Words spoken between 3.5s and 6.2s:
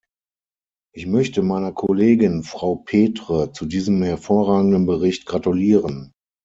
zu diesem hervorragenden Bericht gratulieren.